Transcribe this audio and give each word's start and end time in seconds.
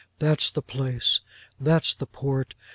That's 0.17 0.49
the 0.49 0.63
place. 0.63 1.19
That's 1.59 1.93
the 1.93 2.07
port. 2.07 2.55